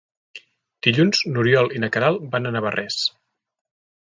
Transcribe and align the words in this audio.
Dilluns 0.87 1.21
n'Oriol 1.33 1.69
i 1.75 1.83
na 1.85 1.91
Queralt 1.97 2.27
van 2.33 2.49
a 2.49 2.55
Navarrés. 2.57 2.99